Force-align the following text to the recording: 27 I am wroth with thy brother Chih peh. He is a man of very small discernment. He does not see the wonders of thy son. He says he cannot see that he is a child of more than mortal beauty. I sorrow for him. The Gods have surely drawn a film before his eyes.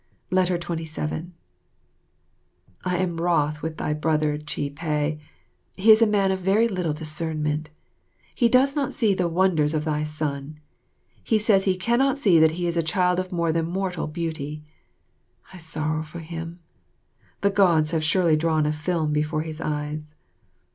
27 0.31 1.35
I 2.83 2.97
am 2.97 3.17
wroth 3.17 3.61
with 3.61 3.77
thy 3.77 3.93
brother 3.93 4.35
Chih 4.35 4.71
peh. 4.71 5.17
He 5.75 5.91
is 5.91 6.01
a 6.01 6.07
man 6.07 6.31
of 6.31 6.39
very 6.39 6.67
small 6.67 6.91
discernment. 6.91 7.69
He 8.33 8.49
does 8.49 8.75
not 8.75 8.93
see 8.95 9.13
the 9.13 9.27
wonders 9.27 9.75
of 9.75 9.85
thy 9.85 10.01
son. 10.01 10.59
He 11.23 11.37
says 11.37 11.65
he 11.65 11.77
cannot 11.77 12.17
see 12.17 12.39
that 12.39 12.53
he 12.57 12.65
is 12.65 12.77
a 12.77 12.81
child 12.81 13.19
of 13.19 13.31
more 13.31 13.51
than 13.51 13.67
mortal 13.67 14.07
beauty. 14.07 14.63
I 15.53 15.57
sorrow 15.57 16.01
for 16.01 16.17
him. 16.21 16.61
The 17.41 17.51
Gods 17.51 17.91
have 17.91 18.03
surely 18.03 18.35
drawn 18.35 18.65
a 18.65 18.71
film 18.71 19.13
before 19.13 19.43
his 19.43 19.61
eyes. 19.61 20.15